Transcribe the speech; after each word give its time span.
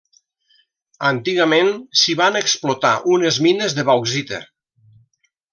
Antigament 1.09 1.69
s’hi 2.03 2.17
van 2.23 2.39
explotar 2.41 2.95
unes 3.19 3.41
mines 3.49 3.77
de 3.81 3.89
bauxita. 3.91 4.45